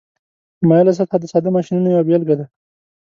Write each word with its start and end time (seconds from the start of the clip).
مایله 0.67 0.93
سطحه 0.99 1.17
د 1.19 1.25
ساده 1.31 1.49
ماشینونو 1.55 1.89
یوه 1.93 2.03
بیلګه 2.07 2.35
ده. 2.39 2.45